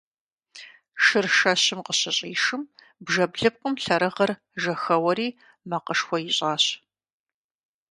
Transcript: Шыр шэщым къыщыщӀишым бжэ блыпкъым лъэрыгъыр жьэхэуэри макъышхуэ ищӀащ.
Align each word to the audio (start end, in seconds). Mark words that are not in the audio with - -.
Шыр 1.03 1.25
шэщым 1.37 1.79
къыщыщӀишым 1.85 2.61
бжэ 3.05 3.25
блыпкъым 3.31 3.73
лъэрыгъыр 3.83 4.31
жьэхэуэри 4.61 5.27
макъышхуэ 5.69 6.17
ищӀащ. 6.29 6.63